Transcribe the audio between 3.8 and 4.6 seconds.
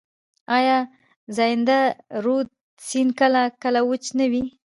وچ نه وي؟